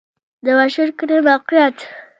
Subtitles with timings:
[0.43, 1.77] د واشر کلی موقعیت